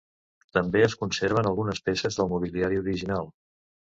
També 0.57 0.81
es 0.85 0.95
conserven 1.01 1.49
algunes 1.51 1.83
peces 1.91 2.19
del 2.21 2.33
mobiliari 2.33 2.81
original. 2.85 3.35